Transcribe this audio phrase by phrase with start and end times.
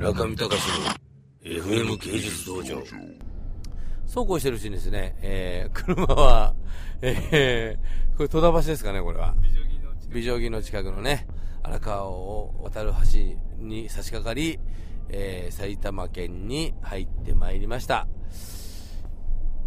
[0.00, 0.54] 村上隆の
[1.44, 2.82] FM 芸術道場。
[4.06, 6.54] そうこうしてるうちにですね、えー、車は、
[7.02, 9.34] えー、これ戸田橋ですかねこれは。
[10.08, 11.26] 美女木の近くのね。
[11.62, 14.58] 荒川を渡る橋に差し掛かり、
[15.10, 18.08] えー、埼玉県に入ってまいりました。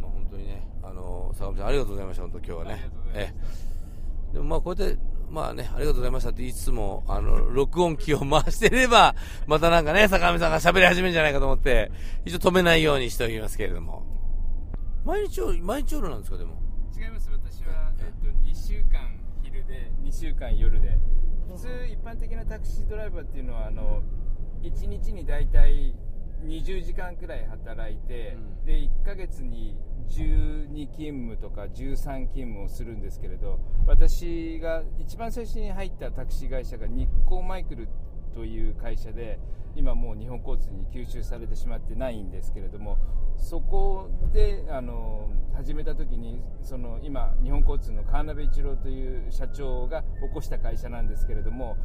[0.01, 2.89] まあ本当にねあの坂上さんありがとうございました本当今日はね。
[3.13, 4.97] えー、でもまあこうやって
[5.33, 9.15] まあね、ありがとうございましたって言いつつも、あの、録音機を回してれば、
[9.47, 11.91] またなんかね、坂上さんが喋り始めるんじゃないかと思って、
[12.23, 14.05] 一応止めないようにしておきますけれども。
[15.03, 16.61] 毎日、毎日夜なんですか、でも？
[16.95, 18.03] 違います、私は、え？
[18.03, 20.99] っと、2週間昼で、2週間夜で。
[21.49, 24.03] 普通、一般的なタクシードライバーっていうのは、あの、
[24.61, 25.95] 1日に大体
[26.45, 28.32] 20時間くらい働いて、うん、
[28.65, 29.77] で、1ヶ月に
[30.09, 37.87] 12勤務とか13勤務をするんですけれど私が一番最初に入ったタクシー会社が日光マイクル
[38.33, 39.39] という会社で
[39.75, 42.97] 今もう日本交通に吸収されてしまってないんですけれども
[43.37, 51.75] そこであの始めた時にその今日本交通の川鍋一朗という社長が起こした会社なんですけれども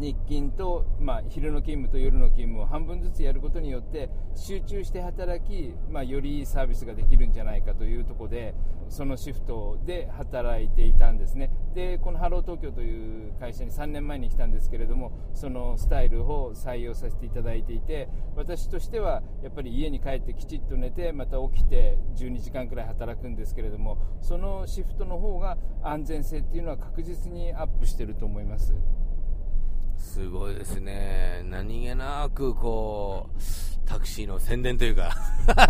[0.00, 8.54] 日勤と、まあ、昼の勤務と夜の勤務を半分ずつやることによって集中して働き、まあ、よりいいサービスができるんじゃないかというところで
[8.88, 28.74] そのシフトで働いていたんですねでこのハロー東京という会社に3年前に来たんですけれどもそのスタイルを採用させていただいていて私としてはやっぱり家に帰ってきちっと寝てまた起きて12時間くらい働くんですけれどもそのシフトの方が安全性っていうのは確実にアップしてると思います。
[30.00, 31.42] すごいですね。
[31.44, 33.40] 何気なく、こう、
[33.86, 35.12] タクシーの宣伝というか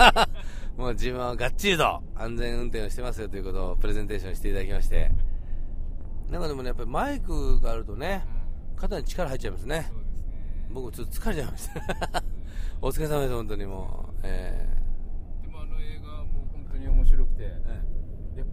[0.76, 5.10] もう自分はがっちりと安全運転をしてますよということをプレゼンテーションしていただきまして。
[6.30, 8.24] なんかでもね、やっぱりマイクがあるとね、
[8.76, 9.90] 肩に力入っちゃいますね。
[10.70, 12.22] 僕ちょっと疲れちゃいました
[12.80, 14.20] お疲れ様です、本当にもう。
[14.22, 17.79] えー、でもあの映画も本当に面白くて、え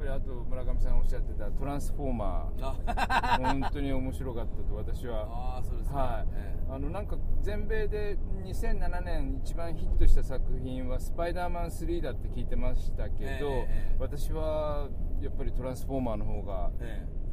[0.07, 3.37] りあと村上さんおっしゃってたトランスフォーマー。
[3.43, 5.57] 本当に面白かったと私は。
[5.59, 14.87] あそうですはい、えあのなんか全米で2007年一番ヒットした作品は「スパイダーマン3」だって聞いてましたけど、え私は
[15.21, 16.71] やっぱりトランスフォーマーの方が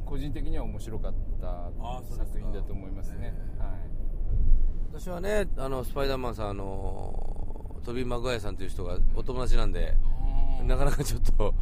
[0.05, 1.71] 個人的には面白かった
[2.03, 3.69] 作品だと思いますね、はい、
[4.91, 9.95] 私はねあのスパイダーマンさんあのトビー・マグワイさんという人がお友達なんで、
[10.63, 11.53] なかなかちょっと、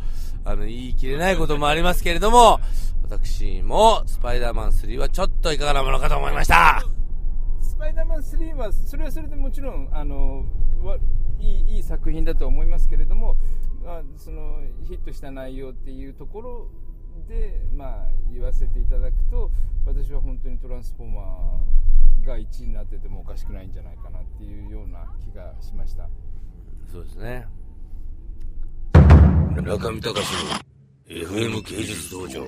[0.45, 2.59] あの、言い切れないこともありますけれども、
[3.03, 6.83] 私も、スパイダーマン3はちょっといかがなものかと思いました。
[7.61, 10.45] スパイダーマン3は、それはそれでもちろん、あの、
[11.39, 13.35] いいいい作品だと思いますけれども、
[13.83, 16.67] まあ、その、ヒットした内容っていうところ
[17.27, 19.51] で、まあ、言わせていただくと、
[19.85, 26.09] 私は本当にトランスフォーマーが1位になっててもおかしくないんじゃないかなっていうような気がしました。
[26.91, 27.45] そうですね。
[29.61, 32.47] 中見隆の FM 芸術道場。